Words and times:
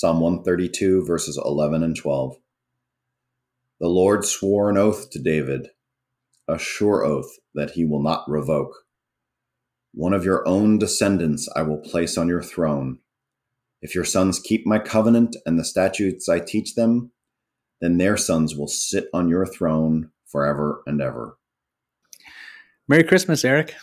Psalm 0.00 0.18
132, 0.20 1.04
verses 1.04 1.38
11 1.44 1.82
and 1.82 1.94
12. 1.94 2.36
The 3.80 3.88
Lord 3.88 4.24
swore 4.24 4.70
an 4.70 4.78
oath 4.78 5.10
to 5.10 5.18
David, 5.18 5.68
a 6.48 6.58
sure 6.58 7.04
oath 7.04 7.30
that 7.54 7.72
he 7.72 7.84
will 7.84 8.02
not 8.02 8.24
revoke. 8.26 8.86
One 9.92 10.14
of 10.14 10.24
your 10.24 10.48
own 10.48 10.78
descendants 10.78 11.50
I 11.54 11.60
will 11.60 11.76
place 11.76 12.16
on 12.16 12.28
your 12.28 12.42
throne. 12.42 13.00
If 13.82 13.94
your 13.94 14.06
sons 14.06 14.40
keep 14.40 14.66
my 14.66 14.78
covenant 14.78 15.36
and 15.44 15.58
the 15.58 15.64
statutes 15.66 16.30
I 16.30 16.40
teach 16.40 16.76
them, 16.76 17.12
then 17.82 17.98
their 17.98 18.16
sons 18.16 18.56
will 18.56 18.68
sit 18.68 19.08
on 19.12 19.28
your 19.28 19.44
throne 19.44 20.12
forever 20.24 20.82
and 20.86 21.02
ever. 21.02 21.36
Merry 22.88 23.04
Christmas, 23.04 23.44
Eric. 23.44 23.74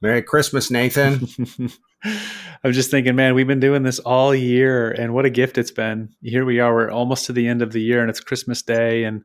Merry 0.00 0.22
Christmas, 0.22 0.70
Nathan. 0.70 1.26
I'm 2.04 2.72
just 2.72 2.90
thinking, 2.90 3.16
man, 3.16 3.34
we've 3.34 3.46
been 3.46 3.60
doing 3.60 3.82
this 3.82 3.98
all 3.98 4.34
year, 4.34 4.90
and 4.90 5.14
what 5.14 5.24
a 5.24 5.30
gift 5.30 5.58
it's 5.58 5.70
been. 5.70 6.10
Here 6.22 6.44
we 6.44 6.60
are, 6.60 6.74
we're 6.74 6.90
almost 6.90 7.26
to 7.26 7.32
the 7.32 7.46
end 7.46 7.62
of 7.62 7.72
the 7.72 7.80
year, 7.80 8.00
and 8.00 8.10
it's 8.10 8.20
Christmas 8.20 8.62
Day. 8.62 9.04
And 9.04 9.22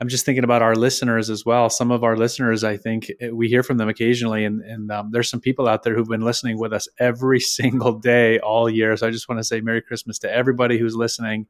I'm 0.00 0.08
just 0.08 0.24
thinking 0.24 0.44
about 0.44 0.62
our 0.62 0.74
listeners 0.74 1.30
as 1.30 1.44
well. 1.44 1.70
Some 1.70 1.90
of 1.90 2.04
our 2.04 2.16
listeners, 2.16 2.64
I 2.64 2.76
think, 2.76 3.10
eh, 3.20 3.30
we 3.30 3.48
hear 3.48 3.62
from 3.62 3.78
them 3.78 3.88
occasionally, 3.88 4.44
and, 4.44 4.60
and 4.62 4.90
um, 4.90 5.10
there's 5.10 5.30
some 5.30 5.40
people 5.40 5.68
out 5.68 5.82
there 5.82 5.94
who've 5.94 6.08
been 6.08 6.22
listening 6.22 6.58
with 6.58 6.72
us 6.72 6.88
every 6.98 7.40
single 7.58 7.98
day 7.98 8.38
all 8.38 8.68
year. 8.68 8.96
So 8.96 9.06
I 9.06 9.10
just 9.10 9.28
want 9.28 9.38
to 9.38 9.44
say 9.44 9.60
Merry 9.60 9.82
Christmas 9.82 10.18
to 10.20 10.32
everybody 10.32 10.78
who's 10.78 10.94
listening 10.94 11.46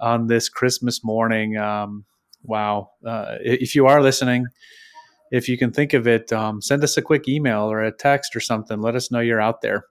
on 0.00 0.26
this 0.26 0.48
Christmas 0.48 1.04
morning. 1.04 1.56
Um, 1.56 2.04
wow. 2.42 2.90
Uh, 3.04 3.36
if 3.40 3.74
you 3.74 3.86
are 3.86 4.02
listening, 4.02 4.46
if 5.34 5.48
you 5.48 5.58
can 5.58 5.72
think 5.72 5.94
of 5.94 6.06
it, 6.06 6.32
um, 6.32 6.62
send 6.62 6.84
us 6.84 6.96
a 6.96 7.02
quick 7.02 7.28
email 7.28 7.62
or 7.62 7.82
a 7.82 7.90
text 7.90 8.36
or 8.36 8.40
something. 8.40 8.80
Let 8.80 8.94
us 8.94 9.10
know 9.10 9.18
you're 9.18 9.40
out 9.40 9.62
there 9.62 9.84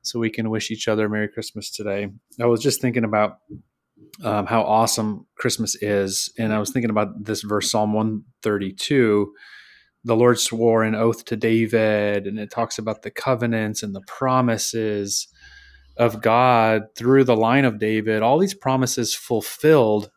so 0.00 0.18
we 0.18 0.30
can 0.30 0.48
wish 0.48 0.70
each 0.70 0.88
other 0.88 1.06
Merry 1.06 1.28
Christmas 1.28 1.70
today. 1.70 2.08
I 2.40 2.46
was 2.46 2.62
just 2.62 2.80
thinking 2.80 3.04
about 3.04 3.38
um, 4.24 4.46
how 4.46 4.62
awesome 4.62 5.26
Christmas 5.36 5.74
is. 5.82 6.32
And 6.38 6.50
I 6.50 6.58
was 6.58 6.70
thinking 6.70 6.88
about 6.88 7.24
this 7.24 7.42
verse, 7.42 7.70
Psalm 7.70 7.92
132. 7.92 9.32
The 10.04 10.16
Lord 10.16 10.40
swore 10.40 10.82
an 10.82 10.94
oath 10.94 11.26
to 11.26 11.36
David, 11.36 12.26
and 12.26 12.38
it 12.38 12.50
talks 12.50 12.78
about 12.78 13.02
the 13.02 13.10
covenants 13.10 13.82
and 13.82 13.94
the 13.94 14.04
promises 14.06 15.28
of 15.98 16.22
God 16.22 16.84
through 16.96 17.24
the 17.24 17.36
line 17.36 17.66
of 17.66 17.78
David, 17.78 18.22
all 18.22 18.38
these 18.38 18.54
promises 18.54 19.14
fulfilled 19.14 20.10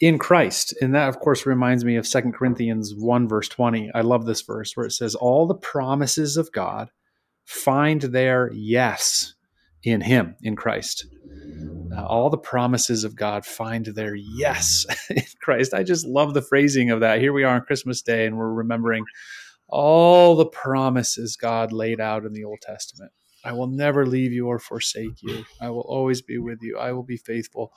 in 0.00 0.18
Christ. 0.18 0.74
And 0.80 0.94
that, 0.94 1.08
of 1.08 1.20
course, 1.20 1.46
reminds 1.46 1.84
me 1.84 1.96
of 1.96 2.06
Second 2.06 2.32
Corinthians 2.32 2.94
1, 2.96 3.28
verse 3.28 3.48
20. 3.48 3.90
I 3.94 4.00
love 4.00 4.24
this 4.24 4.40
verse 4.40 4.76
where 4.76 4.86
it 4.86 4.92
says, 4.92 5.14
All 5.14 5.46
the 5.46 5.54
promises 5.54 6.36
of 6.36 6.50
God 6.52 6.90
find 7.44 8.00
their 8.00 8.50
yes 8.52 9.34
in 9.82 10.00
Him, 10.00 10.36
in 10.42 10.56
Christ. 10.56 11.06
Uh, 11.94 12.04
all 12.04 12.30
the 12.30 12.38
promises 12.38 13.04
of 13.04 13.16
God 13.16 13.44
find 13.44 13.86
their 13.86 14.14
yes 14.14 14.86
in 15.10 15.22
Christ. 15.42 15.74
I 15.74 15.82
just 15.82 16.06
love 16.06 16.34
the 16.34 16.42
phrasing 16.42 16.90
of 16.90 17.00
that. 17.00 17.20
Here 17.20 17.32
we 17.32 17.44
are 17.44 17.54
on 17.54 17.62
Christmas 17.62 18.00
Day, 18.00 18.26
and 18.26 18.36
we're 18.36 18.52
remembering 18.52 19.04
all 19.68 20.34
the 20.34 20.46
promises 20.46 21.36
God 21.36 21.72
laid 21.72 22.00
out 22.00 22.24
in 22.24 22.32
the 22.32 22.44
Old 22.44 22.60
Testament. 22.62 23.12
I 23.44 23.52
will 23.52 23.68
never 23.68 24.06
leave 24.06 24.32
you 24.32 24.48
or 24.48 24.58
forsake 24.58 25.22
you. 25.22 25.44
I 25.60 25.70
will 25.70 25.80
always 25.80 26.20
be 26.20 26.38
with 26.38 26.58
you. 26.62 26.78
I 26.78 26.92
will 26.92 27.02
be 27.02 27.16
faithful 27.16 27.72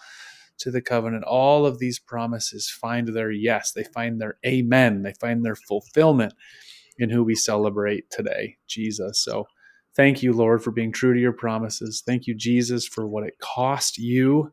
to 0.60 0.72
the 0.72 0.82
covenant. 0.82 1.24
All 1.26 1.66
of 1.66 1.80
these 1.80 2.00
promises 2.00 2.70
find 2.70 3.10
their 3.10 3.32
yes, 3.32 3.72
they 3.72 3.84
find 3.84 4.20
their 4.20 4.38
amen, 4.46 5.04
they 5.04 5.14
find 5.20 5.44
their 5.44 5.56
fulfillment 5.56 6.34
in 6.98 7.10
who 7.10 7.24
we 7.24 7.36
celebrate 7.36 8.10
today, 8.12 8.58
Jesus. 8.68 9.24
So 9.24 9.48
thank 9.96 10.24
you, 10.24 10.34
Lord, 10.34 10.64
for 10.64 10.72
being 10.72 10.92
true 10.92 11.14
to 11.14 11.20
your 11.20 11.34
promises. 11.34 12.04
Thank 12.06 12.28
you, 12.28 12.36
Jesus, 12.36 12.88
for 12.88 13.08
what 13.08 13.26
it 13.26 13.40
cost 13.40 13.98
you 13.98 14.52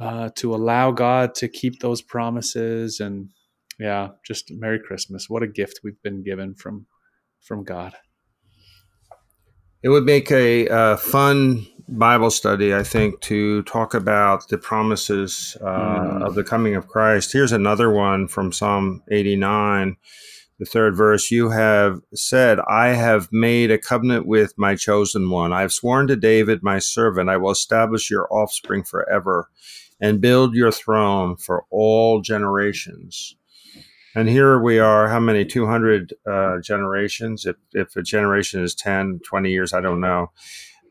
uh, 0.00 0.30
to 0.36 0.54
allow 0.54 0.90
God 0.90 1.34
to 1.36 1.48
keep 1.48 1.80
those 1.80 2.02
promises. 2.02 3.00
And 3.00 3.30
yeah, 3.78 4.08
just 4.26 4.50
Merry 4.50 4.80
Christmas. 4.80 5.30
What 5.30 5.42
a 5.42 5.48
gift 5.48 5.80
we've 5.84 6.02
been 6.02 6.22
given 6.22 6.54
from 6.54 6.86
from 7.40 7.62
God. 7.62 7.94
It 9.84 9.90
would 9.90 10.06
make 10.06 10.30
a 10.30 10.66
uh, 10.66 10.96
fun 10.96 11.66
Bible 11.86 12.30
study, 12.30 12.74
I 12.74 12.82
think, 12.82 13.20
to 13.20 13.62
talk 13.64 13.92
about 13.92 14.48
the 14.48 14.56
promises 14.56 15.58
uh, 15.60 15.66
mm. 15.66 16.26
of 16.26 16.34
the 16.34 16.42
coming 16.42 16.74
of 16.74 16.88
Christ. 16.88 17.34
Here's 17.34 17.52
another 17.52 17.90
one 17.90 18.26
from 18.26 18.50
Psalm 18.50 19.02
89, 19.10 19.98
the 20.58 20.64
third 20.64 20.96
verse. 20.96 21.30
You 21.30 21.50
have 21.50 22.00
said, 22.14 22.60
I 22.60 22.94
have 22.94 23.28
made 23.30 23.70
a 23.70 23.76
covenant 23.76 24.26
with 24.26 24.54
my 24.56 24.74
chosen 24.74 25.28
one. 25.28 25.52
I 25.52 25.60
have 25.60 25.72
sworn 25.72 26.06
to 26.06 26.16
David, 26.16 26.62
my 26.62 26.78
servant, 26.78 27.28
I 27.28 27.36
will 27.36 27.50
establish 27.50 28.10
your 28.10 28.26
offspring 28.32 28.84
forever 28.84 29.50
and 30.00 30.18
build 30.18 30.54
your 30.54 30.72
throne 30.72 31.36
for 31.36 31.66
all 31.70 32.22
generations. 32.22 33.36
And 34.16 34.28
here 34.28 34.60
we 34.60 34.78
are, 34.78 35.08
how 35.08 35.18
many? 35.18 35.44
200 35.44 36.14
uh, 36.24 36.58
generations. 36.60 37.46
If, 37.46 37.56
if 37.72 37.96
a 37.96 38.02
generation 38.02 38.62
is 38.62 38.74
10, 38.74 39.20
20 39.28 39.50
years, 39.50 39.72
I 39.72 39.80
don't 39.80 40.00
know. 40.00 40.30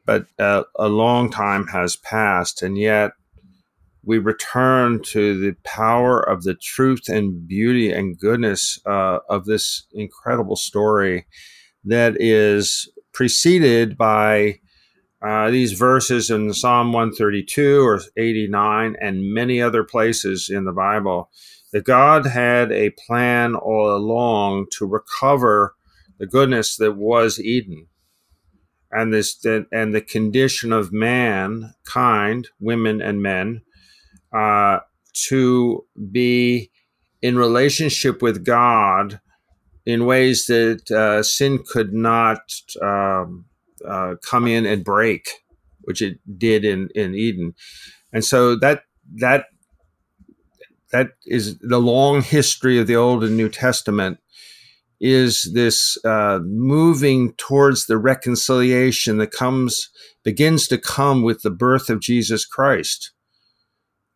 But 0.06 0.26
uh, 0.38 0.64
a 0.76 0.90
long 0.90 1.32
time 1.32 1.68
has 1.68 1.96
passed. 1.96 2.62
And 2.62 2.78
yet 2.78 3.12
we 4.04 4.18
return 4.18 5.02
to 5.04 5.40
the 5.40 5.56
power 5.64 6.20
of 6.20 6.44
the 6.44 6.56
truth 6.56 7.08
and 7.08 7.48
beauty 7.48 7.94
and 7.94 8.20
goodness 8.20 8.78
uh, 8.86 9.20
of 9.30 9.46
this 9.46 9.88
incredible 9.94 10.58
story 10.58 11.26
that 11.86 12.20
is 12.20 12.92
preceded 13.14 13.98
by 13.98 14.60
uh, 15.26 15.50
these 15.50 15.72
verses 15.72 16.30
in 16.30 16.54
Psalm 16.54 16.92
132 16.92 17.82
or 17.82 18.02
89 18.18 18.98
and 19.00 19.34
many 19.34 19.62
other 19.62 19.86
places 19.86 20.50
in 20.50 20.66
the 20.66 20.74
Bible 20.74 21.30
that 21.74 21.86
God 21.86 22.28
had 22.28 22.72
a 22.72 22.92
plan 22.92 23.56
all 23.56 23.96
along 23.96 24.68
to 24.78 24.86
recover 24.86 25.76
the 26.20 26.28
goodness 26.28 26.78
that 26.78 26.94
was 26.94 27.40
Eden 27.40 27.88
and 28.92 29.12
this 29.12 29.44
and 29.72 29.94
the 29.94 30.02
condition 30.02 30.72
of 30.72 30.94
mankind, 30.94 32.50
women 32.60 33.02
and 33.02 33.22
men, 33.22 33.64
uh, 34.32 34.80
to 35.30 35.86
be 36.12 36.72
in 37.22 37.38
relationship 37.38 38.22
with 38.22 38.46
God 38.46 39.20
in 39.86 40.06
ways 40.06 40.46
that 40.46 40.92
uh, 40.92 41.24
sin 41.24 41.64
could 41.68 41.92
not 41.94 42.54
um, 42.82 43.46
uh, 43.86 44.16
come 44.22 44.48
in 44.48 44.68
and 44.68 44.84
break, 44.84 45.28
which 45.82 46.04
it 46.04 46.20
did 46.38 46.64
in 46.64 46.90
in 46.94 47.16
Eden, 47.16 47.56
and 48.14 48.24
so 48.24 48.56
that 48.58 48.84
that 49.16 49.48
that 50.94 51.10
is 51.26 51.58
the 51.58 51.80
long 51.80 52.22
history 52.22 52.80
of 52.80 52.86
the 52.88 52.96
Old 52.96 53.24
and 53.24 53.36
New 53.36 53.50
Testament 53.50 54.20
is 55.02 55.52
this 55.54 55.98
uh, 56.06 56.40
moving 56.44 57.34
towards 57.34 57.88
the 57.88 57.98
reconciliation 57.98 59.18
that 59.18 59.32
comes 59.32 59.90
begins 60.24 60.68
to 60.68 60.78
come 60.78 61.24
with 61.24 61.42
the 61.42 61.50
birth 61.50 61.90
of 61.90 62.00
Jesus 62.00 62.46
Christ, 62.46 63.12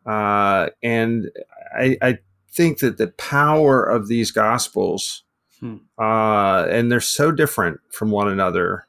uh, 0.06 0.68
and 0.82 1.30
I, 1.78 1.98
I, 2.02 2.18
think 2.50 2.80
that 2.80 2.98
the 2.98 3.10
power 3.20 3.84
of 3.84 4.08
these 4.08 4.32
gospels, 4.32 5.24
hmm. 5.60 5.76
uh, 6.00 6.66
and 6.70 6.92
they're 6.92 7.00
so 7.00 7.32
different 7.32 7.80
from 7.92 8.10
one 8.10 8.28
another, 8.28 8.88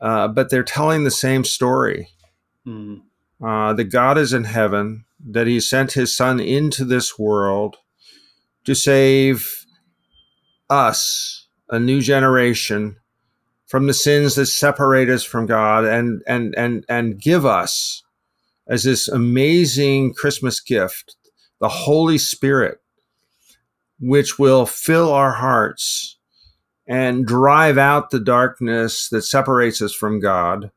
uh, 0.00 0.26
but 0.28 0.48
they're 0.48 0.62
telling 0.62 1.04
the 1.04 1.10
same 1.10 1.44
story. 1.44 2.08
Hmm. 2.64 2.98
Uh, 3.44 3.72
that 3.74 3.84
God 3.84 4.18
is 4.18 4.32
in 4.32 4.44
heaven 4.44 5.04
that 5.30 5.46
he 5.46 5.60
sent 5.60 5.92
his 5.92 6.16
son 6.16 6.40
into 6.40 6.84
this 6.84 7.18
world 7.18 7.76
to 8.64 8.74
save 8.74 9.66
us, 10.70 11.46
a 11.70 11.78
new 11.78 12.00
generation, 12.00 12.96
from 13.66 13.86
the 13.86 13.94
sins 13.94 14.34
that 14.34 14.46
separate 14.46 15.10
us 15.10 15.22
from 15.22 15.46
God 15.46 15.84
and 15.84 16.22
and 16.26 16.54
and 16.56 16.84
and 16.88 17.20
give 17.20 17.44
us 17.44 18.02
as 18.66 18.84
this 18.84 19.08
amazing 19.08 20.14
Christmas 20.14 20.60
gift, 20.60 21.16
the 21.60 21.68
Holy 21.68 22.18
Spirit, 22.18 22.78
which 24.00 24.38
will 24.38 24.66
fill 24.66 25.12
our 25.12 25.32
hearts 25.32 26.18
and 26.86 27.26
drive 27.26 27.76
out 27.76 28.10
the 28.10 28.20
darkness 28.20 29.10
that 29.10 29.22
separates 29.22 29.82
us 29.82 29.92
from 29.92 30.20
God 30.20 30.70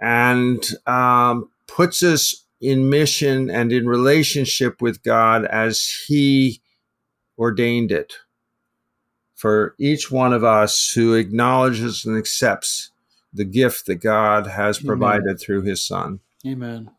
and 0.00 0.64
um, 0.86 1.50
puts 1.66 2.02
us 2.02 2.46
in 2.60 2.90
mission 2.90 3.50
and 3.50 3.72
in 3.72 3.86
relationship 3.86 4.82
with 4.82 5.02
God 5.02 5.44
as 5.46 5.88
He 6.06 6.60
ordained 7.38 7.90
it. 7.90 8.14
For 9.34 9.74
each 9.78 10.10
one 10.10 10.32
of 10.32 10.44
us 10.44 10.92
who 10.92 11.14
acknowledges 11.14 12.04
and 12.04 12.16
accepts 12.18 12.90
the 13.32 13.44
gift 13.44 13.86
that 13.86 13.96
God 13.96 14.46
has 14.46 14.78
provided 14.78 15.24
Amen. 15.24 15.36
through 15.38 15.62
His 15.62 15.82
Son. 15.82 16.20
Amen. 16.46 16.90